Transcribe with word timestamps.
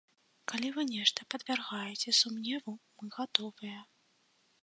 Калі 0.51 0.69
вы 0.77 0.85
нешта 0.93 1.27
падвяргаеце 1.33 2.15
сумневу, 2.21 2.71
мы 3.01 3.05
гатовыя. 3.19 3.79